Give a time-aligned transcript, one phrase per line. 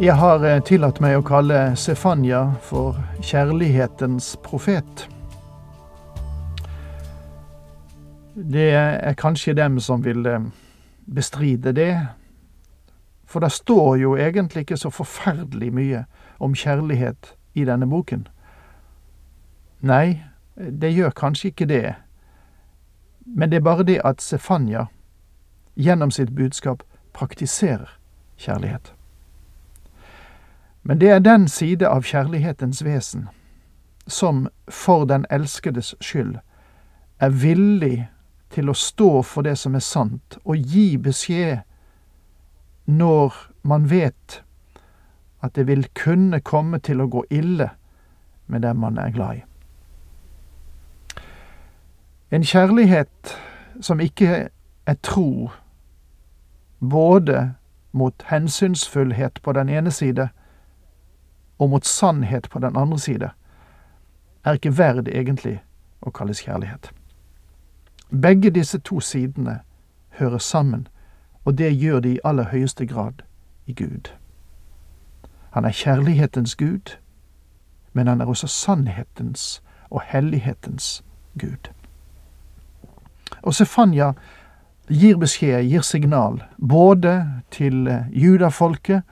[0.00, 5.04] Jeg har eh, tillatt meg å kalle Sefanya for kjærlighetens profet.
[8.34, 10.48] Det er kanskje dem som vil eh,
[11.06, 11.92] bestride det,
[13.22, 16.02] for det står jo egentlig ikke så forferdelig mye
[16.42, 18.26] om kjærlighet i denne boken.
[19.78, 20.24] Nei,
[20.58, 21.94] det gjør kanskje ikke det,
[23.22, 24.88] men det er bare det at Sefanya
[25.78, 26.82] gjennom sitt budskap
[27.14, 27.94] praktiserer
[28.34, 28.90] kjærlighet.
[30.84, 33.28] Men det er den side av kjærlighetens vesen
[34.06, 36.36] som for den elskedes skyld
[37.24, 38.08] er villig
[38.52, 41.64] til å stå for det som er sant, og gi beskjed
[42.84, 44.42] når man vet
[45.40, 47.70] at det vil kunne komme til å gå ille
[48.46, 49.42] med dem man er glad i.
[52.30, 53.34] En kjærlighet
[53.80, 54.48] som ikke
[54.86, 55.50] er tro,
[56.80, 57.54] både
[57.92, 60.28] mot hensynsfullhet på den ene side
[61.58, 63.30] og mot sannhet på den andre side,
[64.44, 65.62] er ikke verd egentlig
[66.02, 66.90] å kalles kjærlighet.
[68.10, 69.60] Begge disse to sidene
[70.18, 70.88] hører sammen,
[71.44, 73.24] og det gjør de i aller høyeste grad
[73.66, 74.12] i Gud.
[75.50, 76.96] Han er kjærlighetens Gud,
[77.92, 81.04] men han er også sannhetens og hellighetens
[81.38, 81.70] Gud.
[83.42, 84.12] Og Sefanya
[84.88, 89.02] gir beskjed, gir signal, både til judafolket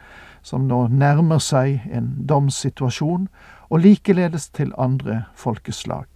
[0.43, 3.29] som nå nærmer seg en domssituasjon,
[3.73, 6.07] og likeledes til andre folkeslag.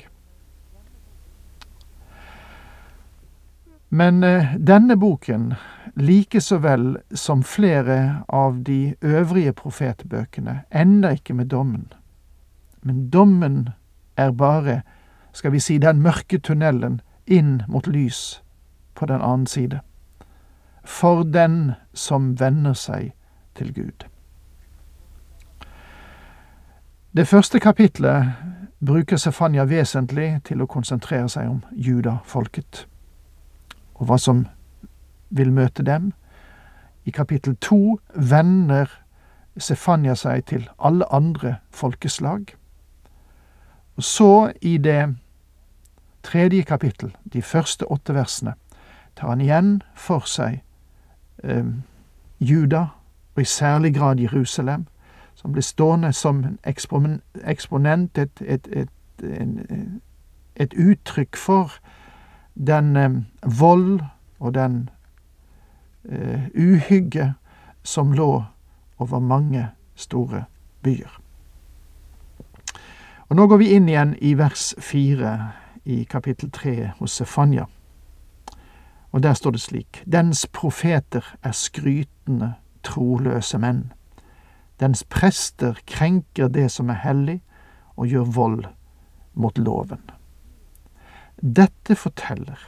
[3.88, 5.54] Men eh, denne boken,
[5.94, 11.86] like så vel som flere av de øvrige profetbøkene, ender ikke med dommen.
[12.82, 13.68] Men dommen
[14.16, 14.82] er bare,
[15.32, 18.42] skal vi si, den mørke tunnelen inn mot lys
[18.94, 19.80] på den annen side.
[20.84, 23.14] For den som venner seg
[23.54, 24.06] til Gud.
[27.16, 28.32] Det første kapitlet
[28.86, 32.82] bruker Sefanya vesentlig til å konsentrere seg om judafolket,
[33.94, 34.42] og hva som
[35.32, 36.10] vil møte dem.
[37.08, 38.92] I kapittel to vender
[39.56, 42.52] Sefanya seg til alle andre folkeslag.
[43.96, 45.16] Og så, i det
[46.22, 48.52] tredje kapittel, de første åtte versene,
[49.16, 50.60] tar han igjen for seg
[51.42, 51.64] eh,
[52.38, 52.84] Juda,
[53.34, 54.84] og i særlig grad Jerusalem,
[55.36, 56.58] som blir stående som en
[57.44, 58.88] eksponent, et, et, et,
[60.56, 61.72] et uttrykk for
[62.66, 63.10] den eh,
[63.60, 64.00] vold
[64.38, 64.88] og den
[66.08, 67.34] eh, uhygge
[67.82, 68.44] som lå
[68.98, 70.44] over mange store
[70.82, 71.20] byer.
[73.28, 75.52] Og Nå går vi inn igjen i vers fire
[75.84, 77.66] i kapittel tre hos Sefanya.
[79.12, 83.92] Og der står det slik:" Dens profeter er skrytende, troløse menn.
[84.80, 87.40] Dens prester krenker det som er hellig,
[87.96, 88.64] og gjør vold
[89.34, 90.02] mot loven.
[91.40, 92.60] Dette forteller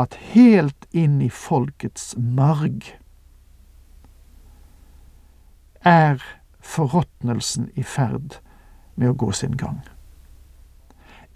[0.00, 2.90] at helt inn i folkets marg
[5.86, 6.20] er
[6.60, 8.38] forråtnelsen i ferd
[8.96, 9.80] med å gå sin gang.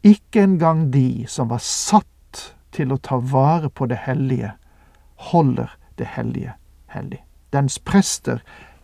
[0.04, 4.54] Ikke engang de som var satt til å ta vare på det hellige,
[5.30, 6.56] holder det hellige
[6.92, 7.20] hellig.
[7.52, 8.40] Dens prester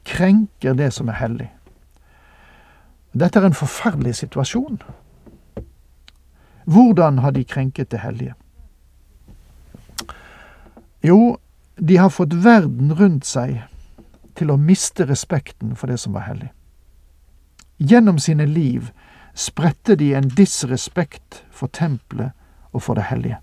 [0.06, 1.50] krenker det som er hellig.
[3.16, 4.80] Dette er en forferdelig situasjon.
[6.66, 8.34] Hvordan har de krenket det hellige?
[11.02, 11.38] Jo,
[11.76, 13.62] de har fått verden rundt seg
[14.36, 16.50] til å miste respekten for det som var hellig.
[17.78, 18.90] Gjennom sine liv
[19.36, 22.32] spredte de en disrespekt for tempelet
[22.72, 23.38] og for det hellige.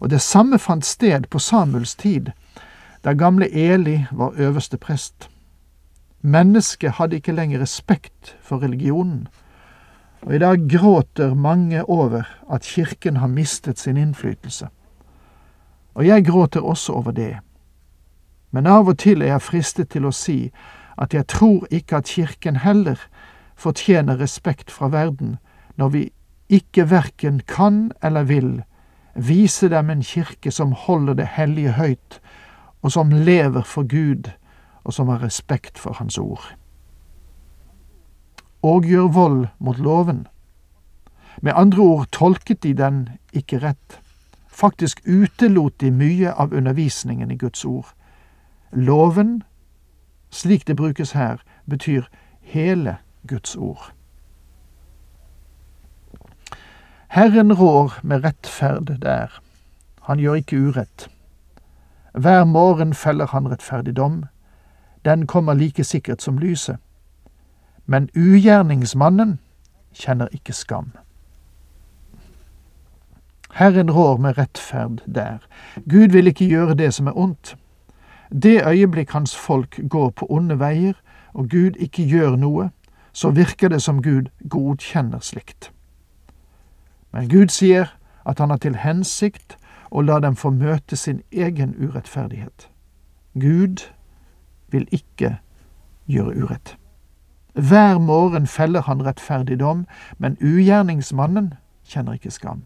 [0.00, 2.32] Og det samme fant sted på Samuels tid,
[3.04, 5.30] der gamle Eli var øverste prest.
[6.20, 9.28] Mennesket hadde ikke lenger respekt for religionen,
[10.22, 12.22] og i dag gråter mange over
[12.52, 14.68] at kirken har mistet sin innflytelse.
[15.94, 17.36] Og jeg gråter også over det.
[18.50, 20.50] Men av og til er jeg fristet til å si
[20.98, 23.00] at jeg tror ikke at kirken heller
[23.56, 25.36] fortjener respekt fra verden,
[25.76, 26.04] når vi
[26.48, 28.62] ikke verken kan eller vil
[29.14, 32.20] vise dem en kirke som holder det hellige høyt,
[32.84, 34.28] og som lever for Gud,
[34.84, 36.44] og som har respekt for Hans ord.
[38.62, 40.26] Og gjør vold mot loven.
[41.40, 44.00] Med andre ord tolket de den ikke rett.
[44.48, 47.88] Faktisk utelot de mye av undervisningen i Guds ord.
[48.72, 49.42] Loven,
[50.30, 52.04] slik det brukes her, betyr
[52.40, 52.96] hele
[53.26, 53.92] Guds ord.
[57.08, 59.40] Herren rår med rettferd der.
[60.00, 61.08] Han gjør ikke urett.
[62.14, 64.24] Hver morgen feller han rettferdig dom.
[65.04, 66.76] Den kommer like sikkert som lyset.
[67.86, 69.38] Men ugjerningsmannen
[69.92, 70.92] kjenner ikke skam.
[73.54, 75.38] Herren rår med rettferd der.
[75.90, 77.56] Gud vil ikke gjøre det som er ondt.
[78.42, 80.94] Det øyeblikk hans folk går på onde veier,
[81.34, 82.70] og Gud ikke gjør noe,
[83.12, 85.72] så virker det som Gud godkjenner slikt.
[87.12, 87.86] Men Gud sier
[88.26, 89.58] at han har til hensikt
[89.94, 92.68] å la dem få møte sin egen urettferdighet.
[93.40, 93.86] Gud
[94.68, 95.36] vil ikke
[96.06, 96.76] gjøre urett.
[97.54, 99.86] Hver morgen feller han rettferdig dom,
[100.18, 101.54] men ugjerningsmannen
[101.86, 102.64] kjenner ikke skam.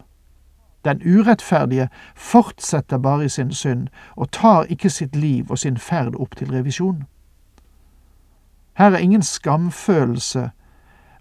[0.85, 6.15] Den urettferdige fortsetter bare i sin synd og tar ikke sitt liv og sin ferd
[6.15, 7.03] opp til revisjon.
[8.73, 10.49] Her er ingen skamfølelse,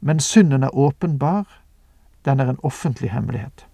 [0.01, 1.45] men synden er åpenbar,
[2.25, 3.68] den er en offentlig hemmelighet.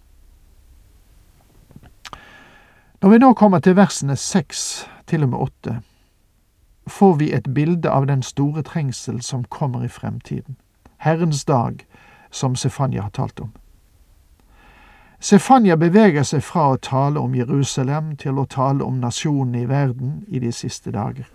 [3.04, 5.72] Når vi nå kommer til versene seks til og med åtte,
[6.88, 10.56] får vi et bilde av den store trengsel som kommer i fremtiden,
[10.96, 11.84] Herrens dag,
[12.30, 13.52] som Sefanya har talt om.
[15.20, 20.24] Sefanya beveger seg fra å tale om Jerusalem til å tale om nasjonen i verden
[20.28, 21.28] i de siste dager.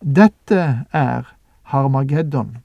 [0.00, 1.32] Dette er
[1.62, 2.56] Harmageddon.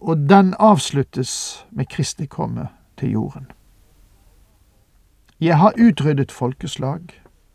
[0.00, 3.50] Og den avsluttes med Kristi komme til jorden.
[5.40, 7.00] Jeg har utryddet folkeslag,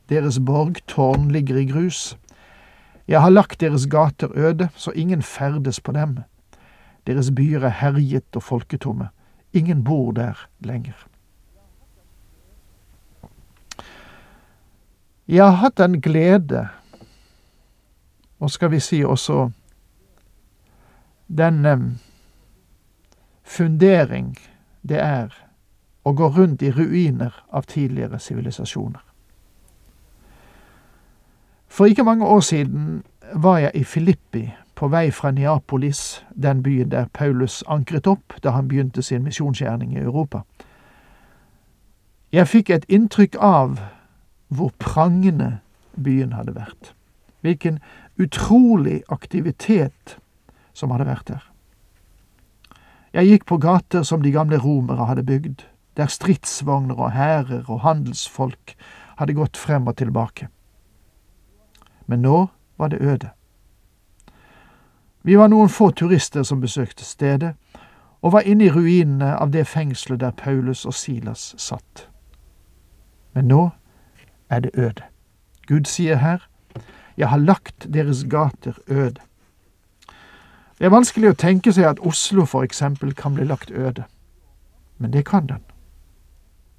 [0.10, 2.18] deres borgtårn ligger i grus.
[3.08, 6.18] Jeg har lagt deres gater øde, så ingen ferdes på dem.
[7.08, 9.10] Deres byer er herjet og folketomme.
[9.54, 11.08] Ingen bor der lenger.
[15.28, 16.68] Jeg har hatt den glede,
[18.40, 19.50] og skal vi si også
[21.38, 21.80] den eh,
[23.44, 24.38] fundering
[24.82, 25.34] det er
[26.04, 29.02] å gå rundt i ruiner av tidligere sivilisasjoner.
[31.72, 36.90] For ikke mange år siden var jeg i Filippi på vei fra Neapolis, den byen
[36.92, 40.42] der Paulus ankret opp da han begynte sin misjonsgjerning i Europa.
[42.32, 43.80] Jeg fikk et inntrykk av
[44.48, 45.60] hvor prangende
[45.96, 46.94] byen hadde vært.
[47.42, 47.80] Hvilken
[48.20, 50.18] utrolig aktivitet
[50.74, 51.51] som hadde vært der.
[53.14, 55.66] Jeg gikk på gater som de gamle romere hadde bygd,
[55.98, 58.76] der stridsvogner og hærer og handelsfolk
[59.20, 60.48] hadde gått frem og tilbake.
[62.08, 62.48] Men nå
[62.78, 63.30] var det øde.
[65.24, 67.54] Vi var noen få turister som besøkte stedet,
[68.22, 72.08] og var inne i ruinene av det fengselet der Paulus og Silas satt.
[73.34, 73.70] Men nå
[74.50, 75.04] er det øde.
[75.68, 76.48] Gud sier her,
[77.18, 79.20] Jeg har lagt deres gater øde.
[80.82, 84.04] Det er vanskelig å tenke seg at Oslo eksempel kan bli lagt øde,
[84.98, 85.60] men det kan den.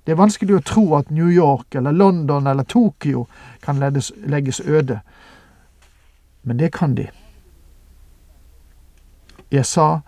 [0.03, 3.29] Det er vanskelig å tro at New York eller London eller Tokyo
[3.63, 5.01] kan legges øde,
[6.43, 7.07] men det kan de.
[9.53, 10.01] Jeg sa,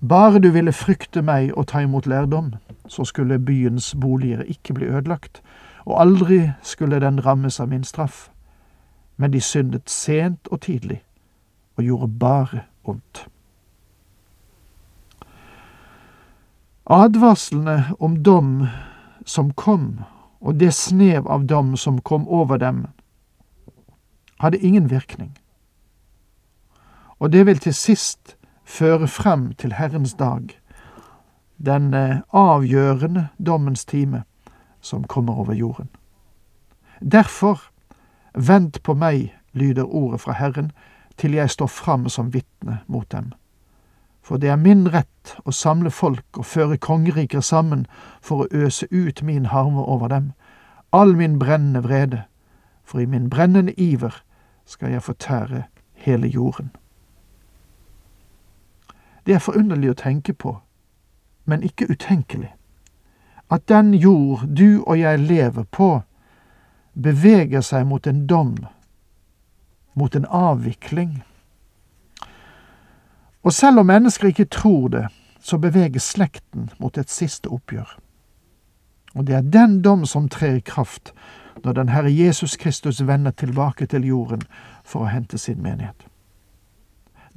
[0.00, 2.54] bare du ville frykte meg og ta imot lærdom,
[2.88, 5.42] så skulle byens boliger ikke bli ødelagt,
[5.84, 8.30] og aldri skulle den rammes av min straff.
[9.16, 11.04] Men de syndet sent og tidlig,
[11.76, 13.26] og gjorde bare ondt.
[16.86, 18.66] Advarslene om dom
[19.24, 20.02] som kom,
[20.40, 22.86] og det snev av dom som kom over dem,
[24.42, 25.30] hadde ingen virkning.
[27.22, 30.50] Og det vil til sist føre frem til Herrens dag,
[31.62, 34.24] den eh, avgjørende dommens time
[34.80, 35.88] som kommer over jorden.
[37.00, 37.62] Derfor,
[38.34, 40.72] vent på meg, lyder ordet fra Herren,
[41.16, 43.32] til jeg står fram som vitne mot dem
[44.22, 47.86] for det er min rett å samle folk og føre kongeriker sammen
[48.22, 50.32] for å øse ut min harme over dem,
[50.92, 52.22] all min brennende vrede,
[52.84, 54.22] for i min brennende iver
[54.66, 55.64] skal jeg fortære
[55.94, 56.70] hele jorden.
[59.26, 60.56] Det er forunderlig å tenke på,
[61.44, 62.52] men ikke utenkelig,
[63.50, 66.02] at den jord du og jeg lever på,
[66.94, 68.54] beveger seg mot en dom,
[69.94, 71.22] mot en avvikling
[73.42, 75.06] og selv om mennesker ikke tror det,
[75.40, 77.98] så beveges slekten mot et siste oppgjør.
[79.14, 81.12] Og det er den dom som trer i kraft
[81.64, 84.42] når den Herre Jesus Kristus vender tilbake til jorden
[84.84, 86.06] for å hente sin menighet.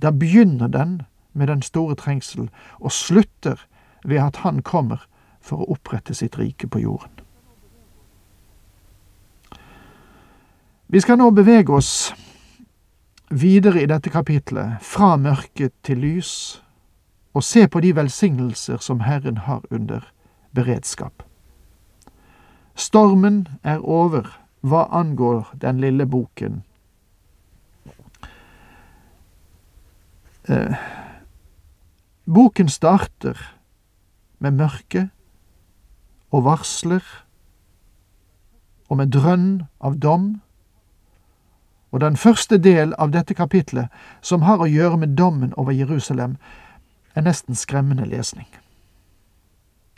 [0.01, 1.01] Da begynner den
[1.33, 3.65] med den store trengsel og slutter
[4.05, 5.07] ved at Han kommer
[5.41, 7.12] for å opprette sitt rike på jorden.
[10.88, 12.13] Vi skal nå bevege oss
[13.29, 16.62] videre i dette kapitlet, fra mørke til lys,
[17.34, 20.05] og se på de velsignelser som Herren har under
[20.55, 21.24] beredskap.
[22.75, 24.29] Stormen er over
[24.65, 26.63] hva angår den lille boken.
[30.50, 30.75] Eh,
[32.25, 33.39] boken starter
[34.39, 35.10] med mørke
[36.32, 37.03] og varsler
[38.89, 40.27] og med drønn av dom
[41.96, 43.88] og den første del av dette kapitlet,
[44.22, 46.36] som har å gjøre med dommen over Jerusalem,
[47.16, 48.48] er nesten skremmende lesning.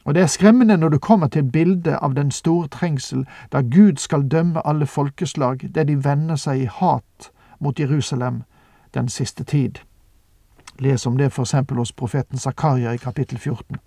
[0.05, 3.97] Og det er skremmende når du kommer til bildet av den store trengsel, da Gud
[3.97, 8.43] skal dømme alle folkeslag, der de vender seg i hat mot Jerusalem
[8.93, 9.81] den siste tid.
[10.79, 13.77] Les om det eksempel hos profeten Zakaria i kapittel 14.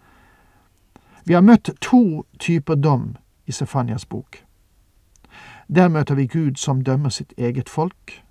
[1.25, 4.50] Vi har møtt to typer dom i Sefanias bok.
[5.74, 8.24] Der møter vi Gud som dømmer sitt eget folk,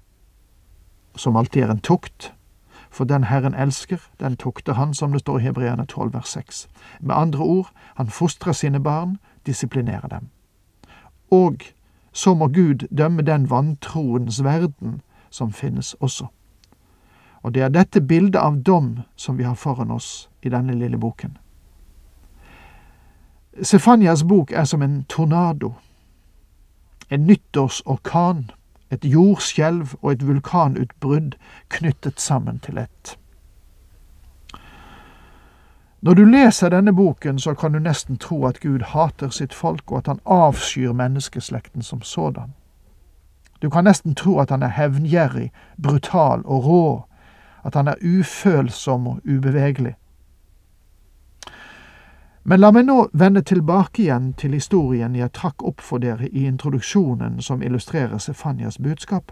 [1.15, 2.33] som alltid er en tukt,
[2.89, 6.67] for den Herren elsker, den tukter han, som det står i Hebreerne 12 vers 6.
[6.99, 10.27] Med andre ord, han fostrer sine barn, disiplinerer dem.
[11.31, 11.55] Og
[12.11, 16.27] så må Gud dømme den vantroens verden som finnes også.
[17.41, 20.97] Og det er dette bildet av dom som vi har foran oss i denne lille
[20.97, 21.37] boken.
[23.61, 25.73] Sefanias bok er som en tornado
[27.09, 28.51] en nyttårsorkan,
[28.91, 31.35] et jordskjelv og et vulkanutbrudd
[31.69, 33.17] knyttet sammen til ett.
[36.01, 39.91] Når du leser denne boken, så kan du nesten tro at Gud hater sitt folk,
[39.91, 42.53] og at han avskyr menneskeslekten som sådan.
[43.61, 45.51] Du kan nesten tro at han er hevngjerrig,
[45.83, 47.03] brutal og rå,
[47.65, 49.95] at han er ufølsom og ubevegelig.
[52.49, 56.47] Men la meg nå vende tilbake igjen til historien jeg trakk opp for dere i
[56.49, 59.29] introduksjonen som illustrerer Sefanyas budskap.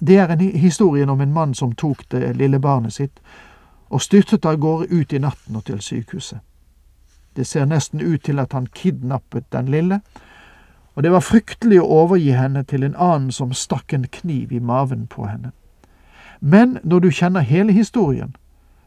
[0.00, 3.20] Det er en historien om en mann som tok det lille barnet sitt
[3.94, 6.40] og styrtet av gårde ut i natten og til sykehuset.
[7.36, 10.00] Det ser nesten ut til at han kidnappet den lille,
[10.96, 14.58] og det var fryktelig å overgi henne til en annen som stakk en kniv i
[14.58, 15.54] maven på henne.
[16.40, 18.34] Men når du kjenner hele historien,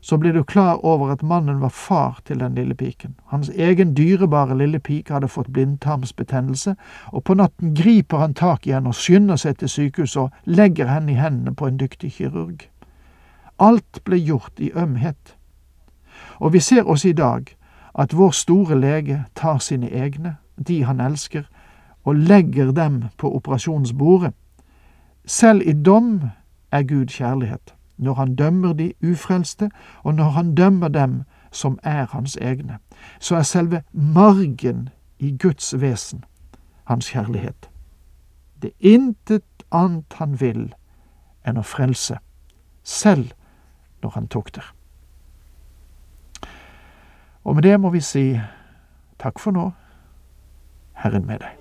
[0.02, 3.16] så blir du klar over at mannen var far til den lille piken.
[3.26, 6.76] Hans egen dyrebare lille pike hadde fått blindtarmsbetennelse,
[7.08, 10.90] og på natten griper han tak i henne og skynder seg til sykehuset og legger
[10.90, 12.66] henne i hendene på en dyktig kirurg.
[13.60, 15.36] Alt ble gjort i ømhet.
[16.40, 17.54] Og vi ser også i dag
[17.94, 21.44] at vår store lege tar sine egne, de han elsker,
[22.04, 24.34] og legger dem på operasjonsbordet.
[25.26, 26.22] Selv i dom
[26.72, 29.70] er Gud kjærlighet når han dømmer de ufrelste,
[30.04, 32.78] og når han dømmer dem som er hans egne,
[33.20, 34.90] så er selve margen
[35.20, 36.24] i Guds vesen
[36.84, 37.70] hans kjærlighet.
[38.62, 40.74] Det er intet annet han vil
[41.46, 42.18] enn å frelse,
[42.84, 43.32] selv
[44.02, 44.74] når han tukter.
[47.44, 48.26] Og med det må vi si
[49.22, 49.72] takk for nå,
[51.02, 51.61] Herren med deg.